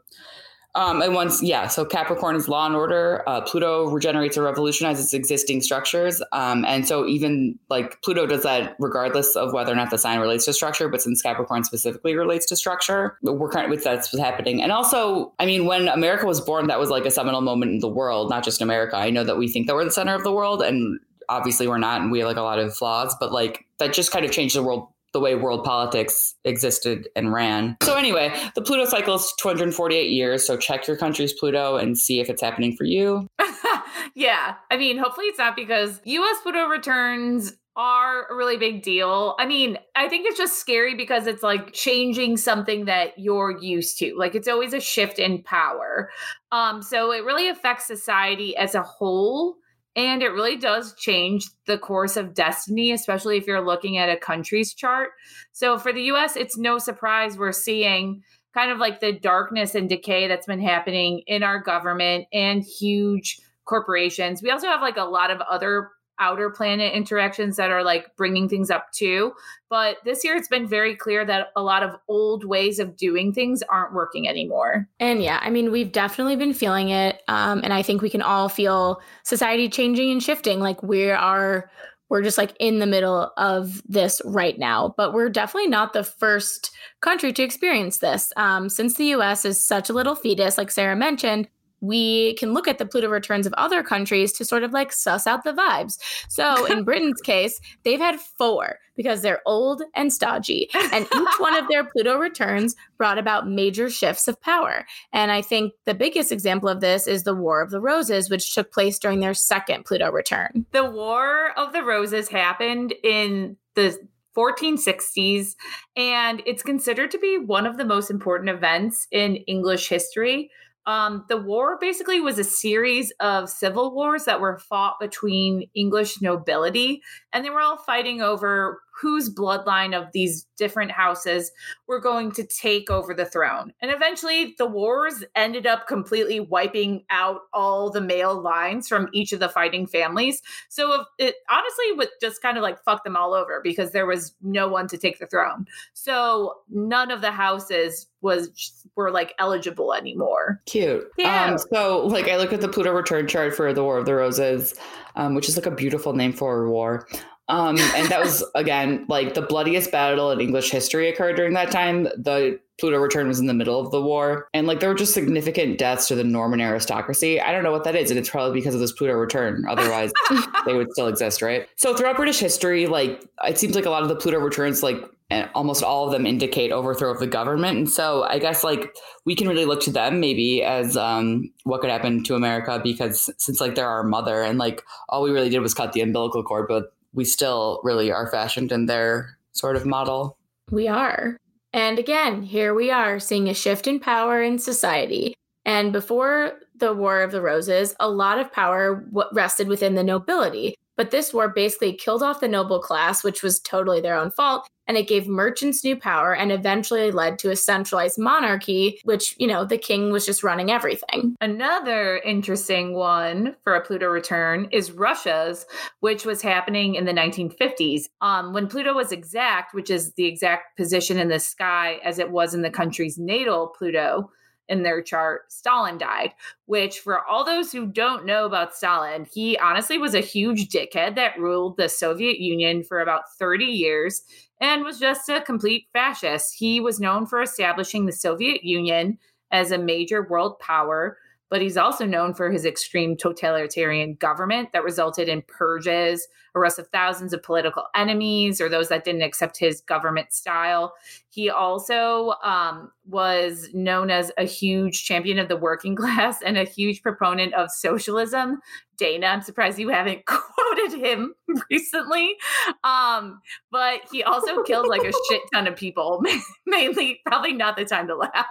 [0.78, 3.24] um, and once, yeah, so Capricorn is law and order.
[3.28, 6.22] Uh, Pluto regenerates or revolutionizes existing structures.
[6.34, 10.20] Um, and so even like Pluto does that regardless of whether or not the sign
[10.20, 14.14] relates to structure, but since Capricorn specifically relates to structure, we're kind of with that's
[14.14, 14.62] what's happening.
[14.62, 17.80] And also, I mean, when America was born, that was like a seminal moment in
[17.80, 18.98] the world, not just America.
[18.98, 21.80] I know that we think that we're the center of the world and obviously we're
[21.80, 24.32] not and we have like a lot of flaws, but like that just kind of
[24.32, 27.78] changed the world the way world politics existed and ran.
[27.82, 30.46] So anyway, the Pluto cycle is 248 years.
[30.46, 33.28] So check your country's Pluto and see if it's happening for you.
[34.16, 34.56] yeah.
[34.70, 39.36] I mean, hopefully it's not because US Pluto returns are a really big deal.
[39.40, 44.00] I mean, I think it's just scary because it's like changing something that you're used
[44.00, 44.16] to.
[44.18, 46.10] Like it's always a shift in power.
[46.52, 49.58] Um so it really affects society as a whole
[49.98, 54.16] and it really does change the course of destiny, especially if you're looking at a
[54.16, 55.10] country's chart.
[55.52, 58.22] So for the US, it's no surprise we're seeing
[58.54, 63.40] kind of like the darkness and decay that's been happening in our government and huge
[63.66, 64.42] corporations.
[64.42, 68.50] We also have like a lot of other outer planet interactions that are like bringing
[68.50, 69.34] things up too.
[69.70, 73.34] But this year it's been very clear that a lot of old ways of doing
[73.34, 74.88] things aren't working anymore.
[75.00, 77.22] And yeah, I mean, we've definitely been feeling it.
[77.28, 80.60] Um, and I think we can all feel society changing and shifting.
[80.60, 81.70] Like we are,
[82.10, 84.94] we're just like in the middle of this right now.
[84.96, 88.32] But we're definitely not the first country to experience this.
[88.38, 91.50] Um, since the US is such a little fetus, like Sarah mentioned,
[91.82, 95.28] we can look at the Pluto returns of other countries to sort of like suss
[95.28, 95.98] out the vibes.
[96.30, 100.70] So in Britain's case, they've had four because they're old and stodgy.
[100.74, 104.86] And each one of their Pluto returns brought about major shifts of power.
[105.14, 108.54] And I think the biggest example of this is the War of the Roses, which
[108.54, 110.66] took place during their second Pluto return.
[110.72, 113.96] The War of the Roses happened in the
[114.36, 115.56] 1460s,
[115.96, 120.50] and it's considered to be one of the most important events in English history
[120.88, 126.22] um, the war basically was a series of civil wars that were fought between English
[126.22, 127.02] nobility,
[127.34, 131.52] and they were all fighting over whose bloodline of these different houses
[131.88, 133.72] were going to take over the throne.
[133.82, 139.34] And eventually, the wars ended up completely wiping out all the male lines from each
[139.34, 140.42] of the fighting families.
[140.70, 144.34] So it honestly would just kind of like fuck them all over because there was
[144.42, 145.68] no one to take the throne.
[145.94, 148.50] So none of the houses was
[148.96, 150.62] were like eligible anymore.
[150.66, 151.08] Cute.
[151.18, 151.52] Yeah.
[151.52, 154.16] Um, so like I look at the Pluto return chart for the War of the
[154.16, 154.74] Roses,
[155.16, 157.08] um, which is like a beautiful name for a war.
[157.50, 161.72] Um, and that was again like the bloodiest battle in English history occurred during that
[161.72, 162.04] time.
[162.04, 165.14] The Pluto return was in the middle of the war, and like there were just
[165.14, 167.42] significant deaths to the Norman aristocracy.
[167.42, 169.66] I don't know what that is, and it's probably because of this Pluto return.
[169.68, 170.12] Otherwise,
[170.66, 171.68] they would still exist, right?
[171.76, 174.98] So throughout British history, like it seems like a lot of the Pluto returns, like
[175.30, 177.78] and almost all of them indicate overthrow of the government.
[177.78, 181.82] And so I guess like we can really look to them maybe as um, what
[181.82, 185.50] could happen to America because since like they're our mother and like all we really
[185.50, 189.76] did was cut the umbilical cord, but we still really are fashioned in their sort
[189.76, 190.38] of model.
[190.70, 191.36] We are.
[191.74, 195.34] And again, here we are seeing a shift in power in society.
[195.66, 199.04] And before the War of the Roses, a lot of power
[199.34, 200.76] rested within the nobility.
[200.98, 204.68] But this war basically killed off the noble class, which was totally their own fault,
[204.88, 209.46] and it gave merchants new power and eventually led to a centralized monarchy, which, you
[209.46, 211.36] know, the king was just running everything.
[211.42, 215.66] Another interesting one for a Pluto return is Russia's,
[216.00, 218.06] which was happening in the 1950s.
[218.22, 222.32] Um, when Pluto was exact, which is the exact position in the sky as it
[222.32, 224.32] was in the country's natal Pluto,
[224.70, 226.34] in their chart, Stalin died,
[226.66, 231.16] which for all those who don't know about Stalin, he honestly was a huge dickhead
[231.16, 234.24] that ruled the Soviet Union for about 30 years
[234.60, 236.56] and was just a complete fascist.
[236.58, 239.18] He was known for establishing the Soviet Union
[239.52, 241.18] as a major world power,
[241.50, 246.88] but he's also known for his extreme totalitarian government that resulted in purges, arrest of
[246.88, 250.94] thousands of political enemies or those that didn't accept his government style.
[251.30, 256.64] He also um, was known as a huge champion of the working class and a
[256.64, 258.60] huge proponent of socialism.
[258.98, 260.26] Dana, I'm surprised you haven't
[260.94, 261.34] him
[261.72, 262.36] recently.
[262.84, 266.24] Um, but he also killed like a shit ton of people,
[266.66, 268.48] mainly, probably not the time to laugh.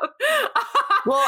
[1.06, 1.22] well,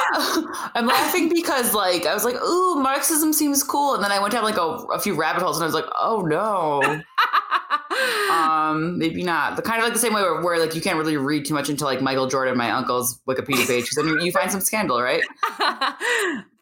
[0.75, 3.95] I'm laughing because like I was like, ooh, Marxism seems cool.
[3.95, 4.61] And then I went down like a,
[4.93, 7.03] a few rabbit holes and I was like, oh no
[8.31, 9.57] um, maybe not.
[9.57, 11.55] The kind of like the same way where, where, like you can't really read too
[11.55, 14.61] much into like Michael Jordan, my uncle's Wikipedia page, because then you, you find some
[14.61, 15.23] scandal, right?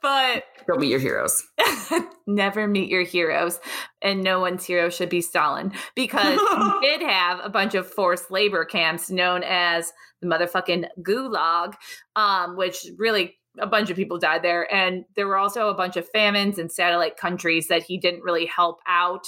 [0.06, 1.42] But don't meet your heroes.
[2.28, 3.58] Never meet your heroes,
[4.00, 8.30] and no one's hero should be Stalin because he did have a bunch of forced
[8.30, 11.74] labor camps known as the motherfucking Gulag,
[12.14, 14.72] um, which really a bunch of people died there.
[14.72, 18.46] And there were also a bunch of famines in satellite countries that he didn't really
[18.46, 19.26] help out,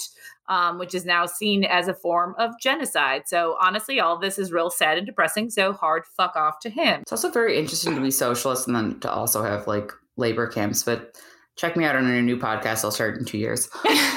[0.48, 3.22] um, which is now seen as a form of genocide.
[3.26, 5.50] So honestly, all this is real sad and depressing.
[5.50, 7.00] So hard fuck off to him.
[7.00, 10.82] It's also very interesting to be socialist and then to also have like labor camps.
[10.82, 11.16] But
[11.56, 13.68] check me out on a new podcast I'll start in two years.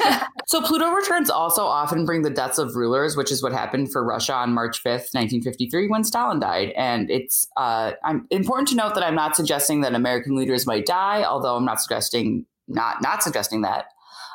[0.48, 4.04] so Pluto returns also often bring the deaths of rulers, which is what happened for
[4.04, 6.72] Russia on March 5th, 1953, when Stalin died.
[6.78, 10.86] And it's uh, I'm important to note that I'm not suggesting that American leaders might
[10.86, 13.86] die, although I'm not suggesting not not suggesting that.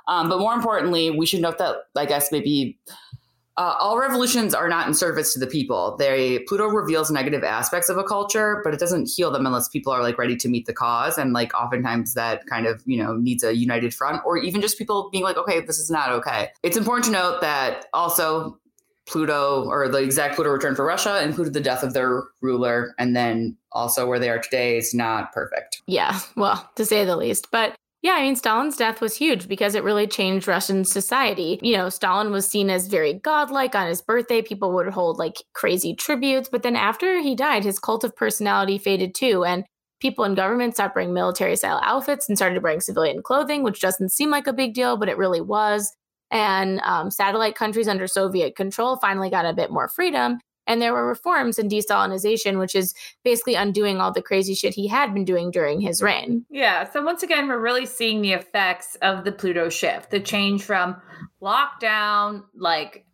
[0.09, 2.79] Um, but more importantly, we should note that I guess maybe
[3.59, 5.97] uh, all revolutions are not in service to the people.
[5.97, 9.93] They Pluto reveals negative aspects of a culture, but it doesn't heal them unless people
[9.93, 11.17] are like ready to meet the cause.
[11.17, 14.77] And like oftentimes that kind of you know needs a united front, or even just
[14.77, 16.51] people being like, okay, this is not okay.
[16.63, 18.59] It's important to note that also
[19.07, 23.17] Pluto or the exact Pluto return for Russia included the death of their ruler, and
[23.17, 25.81] then also where they are today is not perfect.
[25.87, 27.51] Yeah, well, to say the least.
[27.51, 27.75] But
[28.07, 31.59] yeah, I mean, Stalin's death was huge because it really changed Russian society.
[31.61, 34.43] You know, Stalin was seen as very godlike on his birthday.
[34.43, 36.49] People would hold like crazy tributes.
[36.49, 39.43] But then after he died, his cult of personality faded too.
[39.43, 39.65] And
[40.01, 44.13] people in government stopped wearing military style outfits and started wearing civilian clothing, which doesn't
[44.13, 45.93] seem like a big deal, but it really was.
[46.31, 50.39] And um, satellite countries under Soviet control finally got a bit more freedom.
[50.67, 52.95] And there were reforms in de-Stalinization, which is
[53.25, 56.45] basically undoing all the crazy shit he had been doing during his reign.
[56.51, 56.91] Yeah.
[56.91, 60.97] So once again, we're really seeing the effects of the Pluto shift, the change from
[61.41, 63.07] lockdown, like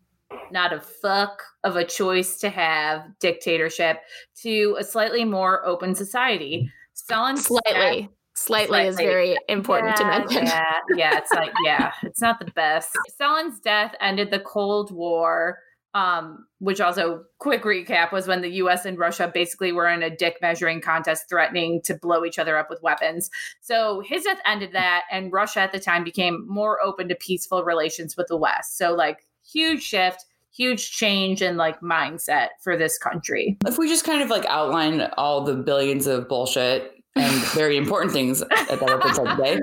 [0.51, 3.99] not a fuck of a choice to have dictatorship,
[4.41, 6.71] to a slightly more open society.
[6.93, 8.09] Stalin slightly.
[8.35, 10.45] Slightly, slightly, is very important yeah, to mention.
[10.47, 12.89] Yeah, yeah, it's like, yeah, it's not the best.
[13.09, 15.59] Stalin's death ended the Cold War
[15.93, 20.15] um, which also quick recap was when the US and Russia basically were in a
[20.15, 23.29] dick measuring contest threatening to blow each other up with weapons.
[23.61, 27.63] So his death ended that and Russia at the time became more open to peaceful
[27.63, 28.77] relations with the West.
[28.77, 33.57] So like huge shift, huge change in like mindset for this country.
[33.65, 38.13] If we just kind of like outline all the billions of bullshit and very important
[38.13, 39.59] things that have been said today.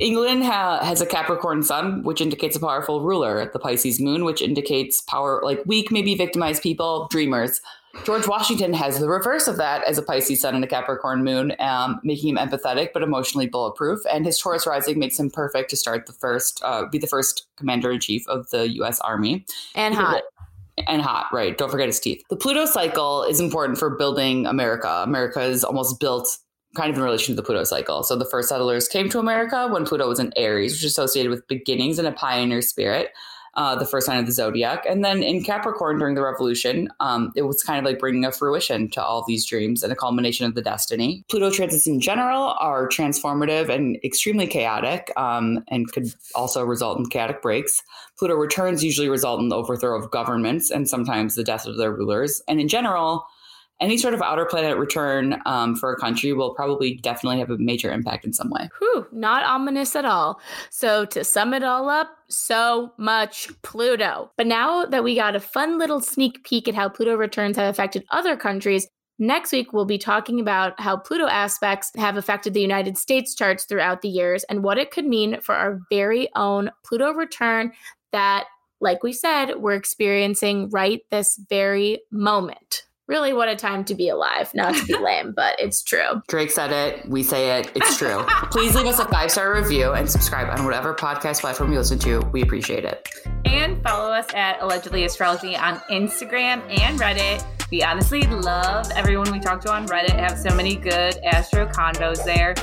[0.00, 3.50] England ha- has a Capricorn sun, which indicates a powerful ruler.
[3.52, 7.60] The Pisces moon, which indicates power, like weak, maybe victimized people, dreamers.
[8.04, 11.52] George Washington has the reverse of that as a Pisces sun and a Capricorn moon,
[11.58, 14.00] um, making him empathetic but emotionally bulletproof.
[14.10, 17.46] And his Taurus rising makes him perfect to start the first, uh, be the first
[17.56, 19.00] commander in chief of the U.S.
[19.00, 19.44] Army.
[19.74, 20.22] And hot.
[20.86, 21.58] And hot, right?
[21.58, 22.22] Don't forget his teeth.
[22.30, 25.02] The Pluto cycle is important for building America.
[25.04, 26.38] America is almost built
[26.74, 28.02] kind of in relation to the Pluto cycle.
[28.02, 31.30] So the first settlers came to America when Pluto was in Aries, which is associated
[31.30, 33.12] with beginnings and a pioneer spirit.
[33.54, 34.86] Uh, the first sign of the zodiac.
[34.88, 38.30] And then in Capricorn during the revolution, um, it was kind of like bringing a
[38.30, 41.24] fruition to all these dreams and a culmination of the destiny.
[41.28, 47.06] Pluto transits in general are transformative and extremely chaotic um, and could also result in
[47.06, 47.82] chaotic breaks.
[48.16, 51.90] Pluto returns usually result in the overthrow of governments and sometimes the death of their
[51.90, 52.40] rulers.
[52.46, 53.26] And in general,
[53.80, 57.58] any sort of outer planet return um, for a country will probably definitely have a
[57.58, 58.68] major impact in some way.
[58.78, 60.40] Whew, not ominous at all.
[60.70, 64.30] So, to sum it all up, so much Pluto.
[64.36, 67.68] But now that we got a fun little sneak peek at how Pluto returns have
[67.68, 68.86] affected other countries,
[69.22, 73.66] Next week, we'll be talking about how Pluto aspects have affected the United States charts
[73.66, 77.72] throughout the years and what it could mean for our very own Pluto return
[78.12, 78.46] that,
[78.80, 82.84] like we said, we're experiencing right this very moment.
[83.10, 84.54] Really, what a time to be alive.
[84.54, 86.22] Not to be lame, but it's true.
[86.28, 87.08] Drake said it.
[87.08, 87.72] We say it.
[87.74, 88.22] It's true.
[88.52, 91.98] Please leave us a five star review and subscribe on whatever podcast platform you listen
[91.98, 92.20] to.
[92.30, 93.08] We appreciate it.
[93.44, 97.44] And follow us at Allegedly Astrology on Instagram and Reddit.
[97.72, 100.10] We honestly love everyone we talk to on Reddit.
[100.10, 102.54] Have so many good astro convos there.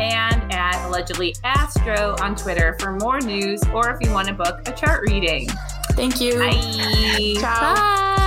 [0.00, 4.66] And at Allegedly Astro on Twitter for more news or if you want to book
[4.66, 5.48] a chart reading.
[5.92, 6.38] Thank you.
[6.38, 7.36] Bye.
[7.40, 7.74] Ciao.
[7.74, 8.21] Bye.